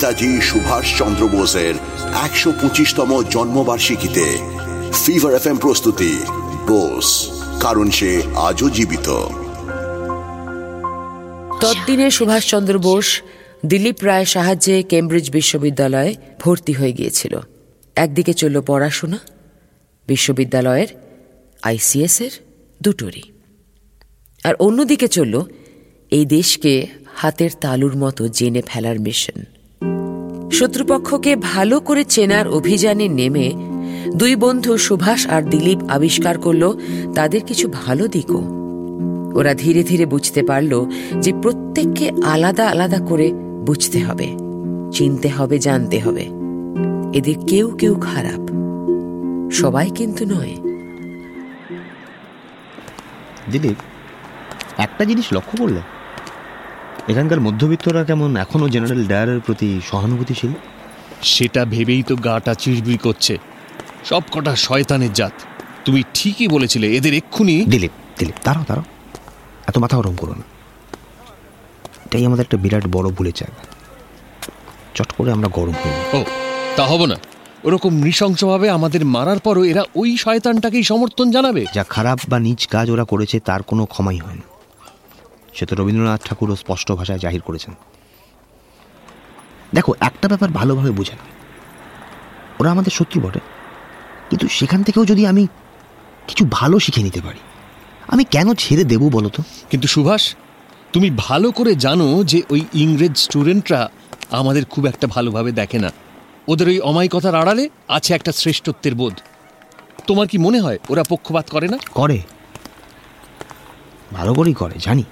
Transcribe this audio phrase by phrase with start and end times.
[0.00, 1.74] নেতাজি সুভাষ চন্দ্র বোসের
[2.26, 4.26] একশো পঁচিশতম জন্মবার্ষিকীতে
[5.04, 6.12] ফিভার এফ প্রস্তুতি,
[6.66, 7.08] বোস,
[7.60, 9.08] কারণ সে আজও জীবিত।
[11.60, 13.08] তদ্দিনে সুভাষচন্দ্র বোস
[13.66, 17.34] দিলীপ রায় সাহায্যে কেমব্রিজ বিশ্ববিদ্যালয়ে ভর্তি হয়ে গিয়েছিল।
[17.96, 19.18] একদিকে চলল পড়াশোনা,
[20.08, 20.90] বিশ্ববিদ্যালয়ের
[21.62, 22.30] আইসিএস এর
[22.82, 23.24] দুটোরই।
[24.44, 25.34] আর অন্যদিকে চলল
[26.10, 26.72] এই দেশকে
[27.14, 29.59] হাতের তালুর মতো জেনে ফেলার মিশন।
[30.52, 33.52] শত্রুপক্ষকে ভালো করে চেনার অভিযানে নেমে
[34.16, 36.74] দুই বন্ধু সুভাষ আর দিলীপ আবিষ্কার করল
[37.14, 38.42] তাদের কিছু ভালো দিকও।
[39.34, 40.86] ওরা ধীরে ধীরে বুঝতে পারল
[41.20, 43.32] যে প্রত্যেককে আলাদা আলাদা করে
[43.66, 44.28] বুঝতে হবে,
[44.92, 46.24] চিনতে হবে, জানতে হবে।
[47.18, 48.42] এদের কেউ কেউ খারাপ।
[49.52, 50.54] সবাই কিন্তু নয়।
[53.52, 53.78] দিলীপ,
[54.78, 55.80] একটা জিনিস লক্ষ্য করলে?
[57.08, 60.52] এখানকার মধ্যবিত্তরা কেমন এখনও জেনারেল ডায়ারের প্রতি সহানুভূতিশীল?
[61.22, 63.38] সেটা ভেবেই তো গাটা চিড়বিড় করছে।
[64.04, 65.32] সব কটা শয়তানের জাত।
[65.84, 68.84] তুমি ঠিকই বলেছিলে এদের এক্ষুনি দিলীপ দিলীপ দাঁড়াও দাঁড়াও।
[69.66, 70.42] এত মাথা গরম করো না।
[72.06, 73.66] এটাই আমাদের একটা বিরাট বড় ভুলে জায়গা।
[74.94, 76.24] চট করে আমরা গরম হই ও
[76.76, 77.16] তা হব না।
[77.64, 81.66] ওরকম নৃশংসভাবে আমাদের মারার পরও এরা ওই শয়তানটাকেই সমর্থন জানাবে?
[81.74, 84.59] যা খারাপ বা নিজ কাজ ওরা করেছে তার কোনো ক্ষমাই হয় না।
[85.60, 87.74] সে তো রবীন্দ্রনাথ ঠাকুরও স্পষ্ট ভাষায় জাহির করেছেন।
[89.74, 91.24] দেখো একটা ব্যাপার ভালোভাবে বোঝে না
[92.60, 93.40] ওরা আমাদের শত্রু বটে।
[94.30, 95.46] কিন্তু সেখান থেকেও যদি আমি
[96.26, 97.38] কিছু ভালো শিখে নিতে পারি
[98.08, 99.42] আমি কেন ছেড়ে দেবো বলো তো?
[99.70, 100.34] কিন্তু সুভাষ
[100.92, 103.90] তুমি ভালো করে জানো যে ওই ইংরেজ স্টুডেন্টরা
[104.30, 105.90] আমাদের খুব একটা ভালোভাবে দেখে না।
[106.48, 109.14] ওদের ওই অমায়িকতার আড়ালে আছে একটা শ্রেষ্ঠত্বের বোধ।
[110.06, 111.78] তোমার কি মনে হয় ওরা পক্ষপাত করে না?
[111.90, 112.22] করে।
[114.12, 115.04] ভালো করেই করে জানি।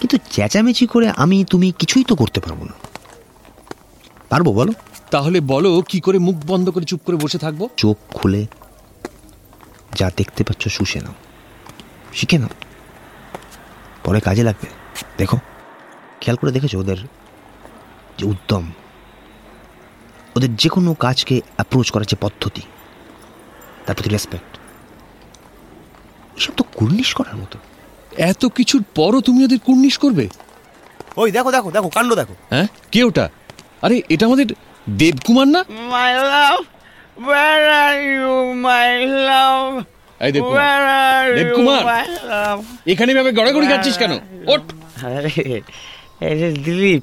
[0.00, 2.72] কিন্তু চেঁচামেচি করে আমি তুমি কিছুই তো করতে পারব না।
[4.28, 4.72] পারব বলো।
[5.10, 7.68] তাহলে বলো কি করে মুখ বন্ধ করে চুপ করে বসে থাকব?
[7.76, 8.46] চোখ খুলে
[9.94, 11.14] যা দেখতে পাচ্ছ শুষে নাও।
[12.14, 12.48] শিখে নাও।
[14.04, 14.68] পরে কাজে লাগবে।
[15.18, 15.36] দেখো
[16.20, 16.96] খেয়াল করে দেখেছ ওদের
[18.18, 18.72] যে উদ্যম?
[20.36, 22.62] ওদের যে কোনো কাজকে অ্যাপ্রোচ করার যে পদ্ধতি
[23.86, 24.58] তার প্রতি রেসপেক্ট
[26.36, 27.58] এসব তো কুর্নিশ করার মতো।
[28.18, 30.28] এত কিছুর পরও তুমি ওদের কুর্নিশ করবে?
[31.16, 32.66] ওই দেখো দেখো দেখো কাণ্ড দেখো। হ্যাঁ?
[32.92, 33.28] কে ওটা?
[33.82, 34.46] আরে এটা আমাদের
[34.88, 35.64] দেবকুমার না?
[35.94, 36.64] My love,
[37.28, 39.84] where are you, my love?
[40.20, 41.84] এই দেবকুমার। দেবকুমার!
[42.86, 44.12] এখানে ভাবে গড়াগড়ি খাচ্ছিস কেন?
[44.46, 44.62] ওঠ!
[45.04, 45.30] আরে
[46.20, 47.02] এই দিলীপ।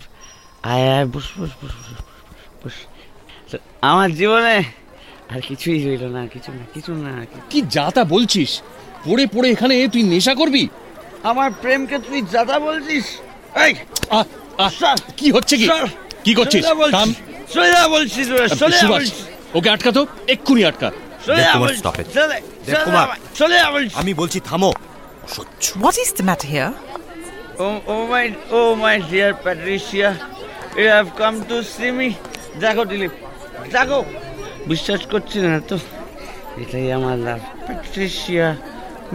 [0.63, 2.00] আয় আয় বস বস বস বস,
[2.63, 2.75] বস,
[3.45, 4.63] বস আমার জীবনে
[5.30, 8.62] আর কিছুই রইল না কিছু না কিছু না কি যাতা বলছিস?
[9.06, 10.68] পড়ে পড়ে এখানে তুই নেশা করবি?
[11.29, 13.06] আমার প্রেমকে তুই যাতা বলছিস
[13.66, 13.72] এই
[14.17, 14.25] আহ,
[14.63, 15.66] আহ, স্যার, কি হচ্ছে কি?
[16.25, 16.63] কি করছিস?
[16.63, 17.16] সোজা বলছিস,
[17.56, 19.17] সোজা বলছিস রে, সোজা বলছিস,
[19.57, 20.01] ওকে আটকা তো
[20.33, 20.89] এক্ষুনি আটকা।
[24.01, 24.72] আমি বলছি থামো।
[25.83, 26.72] What is the matter here?
[27.66, 28.25] Oh, oh my,
[28.59, 30.09] oh my dear Patricia,
[30.79, 32.09] you have come to see me.
[32.63, 33.13] দেখো দিলীপ
[33.75, 34.00] দেখো
[34.72, 35.78] বিশ্বাস করছি না তো।
[36.62, 38.47] এটাই আমার love Patricia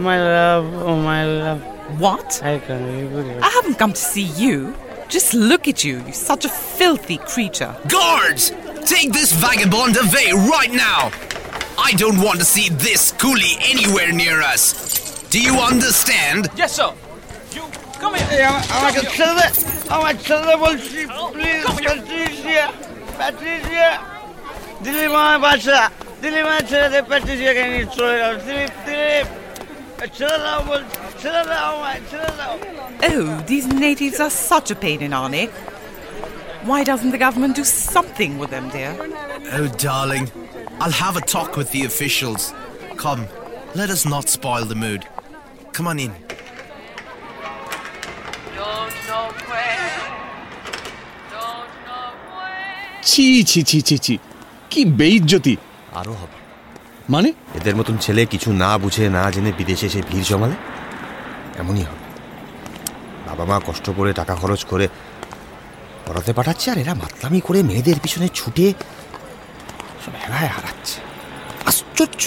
[0.03, 1.57] my love oh my love
[1.97, 2.41] What?
[2.43, 4.75] I haven't come to see you.
[5.09, 7.75] Just look at you, you such a filthy creature.
[7.87, 8.51] Guards!
[8.85, 11.11] Take this vagabond away right now!
[11.77, 15.27] I don't want to see this coolie anywhere near us!
[15.29, 16.49] Do you understand?
[16.55, 16.93] Yes, sir!
[17.53, 17.63] You
[17.93, 18.27] come here!
[18.31, 19.91] Yeah, I want to kill it!
[19.91, 21.65] I want to kill it, will she oh, please?
[21.65, 22.73] Patricia!
[23.17, 24.19] Patricia!
[24.79, 25.87] Delhi में बादशाह
[26.23, 29.27] दिल्ली में चले थे पैटिसिया के नीचे चले जाओ दिलीप दिलीप
[30.15, 30.81] चलो बोल
[33.06, 35.50] Oh, these natives are such a pain in our neck.
[36.64, 38.96] Why doesn't the government do something with them, dear?
[39.52, 40.30] Oh, darling,
[40.80, 42.54] I'll have a talk with the officials.
[42.96, 43.26] Come,
[43.74, 45.06] let us not spoil the mood.
[45.72, 46.14] Come on in.
[53.10, 54.14] ছি ছি ছি ছি ছি
[54.70, 55.54] কি বেইজ্জতি
[56.00, 56.36] আরও হবে
[57.10, 60.56] মানে এদের মতন ছেলে কিছু না বুঝে না জেনে বিদেশে এসে ভিড় জমালে
[61.59, 62.05] এমনই হবে।
[63.27, 64.87] বাবা মা কষ্ট করে টাকা খরচ করে
[66.05, 68.73] পড়াতে পাঠাচ্ছে আর এরা মাতলামি করে মেয়েদের পিছনে ছুটে
[70.05, 70.97] সব হেলায় হারাচ্ছে।
[71.65, 72.21] আশ্চর্য!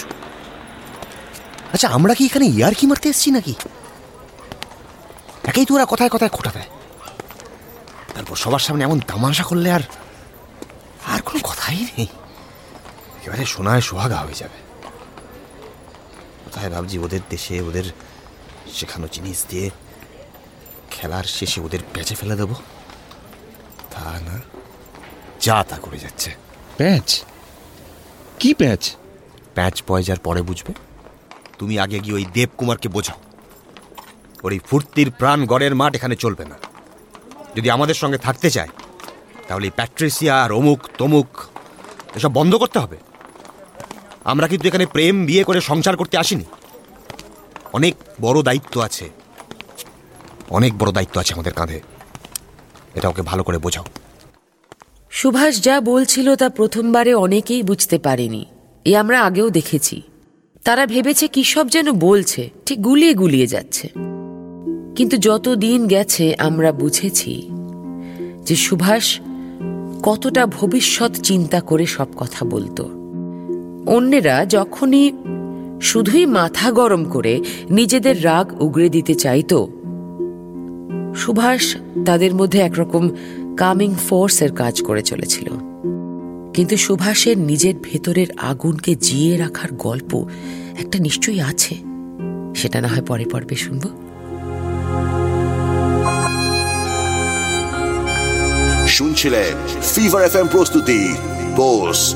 [1.73, 3.53] আচ্ছা আমরা কি এখানে ইয়ার কি মারতে এসছি নাকি?
[5.43, 6.69] একেই তো ওরা কথায় কথায় খোটা দেয়।
[8.15, 9.83] তারপর সবার সামনে এমন তামাশা করলে আর
[11.07, 12.07] আর কোনো কথাই নেই।
[13.25, 14.57] এবারে সোনায় সোহাগা হয়ে যাবে।
[16.45, 17.83] কোথায় ভাবছি, ওদের দেশে, ওদের
[18.73, 19.69] শেখানো জিনিস দিয়ে
[20.91, 22.55] খেলার শেষে ওদের পেঁচে ফেলে দেবো।
[23.91, 24.41] তা না
[25.39, 26.35] যা তা করে যাচ্ছে।
[26.77, 27.23] প্যাচ?
[28.39, 28.95] কি প্যাচ?
[29.55, 30.73] প্যাচ পয়জার পরে বুঝবে।
[31.59, 33.19] তুমি আগে গিয়ে ওই দেবকুমারকে বোঝাও।
[34.43, 36.57] ওর এই ফুর্তির প্রাণ গড়ের মাঠ এখানে চলবে না।
[37.55, 38.69] যদি আমাদের সঙ্গে থাকতে চায়
[39.47, 41.27] তাহলে এই প্যাট্রিসিয়া আর অমুক তমুক
[42.15, 42.97] এসব বন্ধ করতে হবে।
[44.23, 46.43] আমরা কিন্তু এখানে প্রেম বিয়ে করে সংসার করতে আসিনি।
[47.73, 49.09] অনেক বড় দায়িত্ব আছে।
[50.49, 51.81] অনেক বড় দায়িত্ব আছে আমাদের কাঁধে।
[52.95, 53.83] এটা ওকে ভালো করে বোঝাও।
[55.09, 58.45] সুভাষ যা বলছিল তা প্রথমবারে অনেকেই বুঝতে পারেনি।
[58.85, 60.01] এ আমরা আগেও দেখেছি।
[60.63, 63.87] তারা ভেবেছে কি সব যেন বলছে, ঠিক গুলিয়ে গুলিয়ে যাচ্ছে।
[64.95, 67.49] কিন্তু যত দিন গেছে, আমরা বুঝেছি
[68.45, 69.19] যে সুভাষ
[70.03, 72.83] কতটা ভবিষ্যৎ চিন্তা করে সব কথা বলতো।
[73.87, 75.11] অন্যেরা যখনই
[75.83, 79.67] শুধুই মাথা গরম করে নিজেদের রাগ উগড়ে দিতে চাইতো।
[81.15, 81.75] সুভাষ
[82.05, 83.09] তাদের মধ্যে একরকম
[83.57, 85.49] কামিং ফোর্সের কাজ করে চলেছিল।
[86.53, 90.25] কিন্তু সুভাষের নিজের ভেতরের আগুনকে জিয়ে রাখার গল্প
[90.79, 91.75] একটা নিশ্চয়ই আছে।
[92.55, 93.83] সেটা না হয় পরে পর্বে শুনব।
[98.87, 101.13] শুনছিলেন ফিভার এফ এম প্রস্তুতি
[101.55, 102.15] বোস